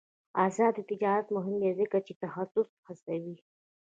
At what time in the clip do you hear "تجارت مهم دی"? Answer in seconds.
0.89-1.71